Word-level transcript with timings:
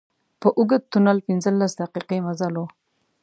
یو 0.43 0.49
اوږد 0.59 0.83
تونل 0.91 1.17
پنځلس 1.27 1.71
دقيقې 1.81 2.17
مزل 2.25 2.53
و. 2.57 2.63